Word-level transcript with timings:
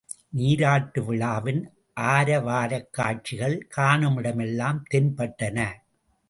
நீராட்டு 0.29 1.05
விழாவின் 1.05 1.73
ஆரவாரக் 1.99 2.87
காட்சிகள் 2.91 3.67
காணுமிட 3.77 4.33
மெல்லாம் 4.33 4.83
தென்பட்டன. 4.91 5.59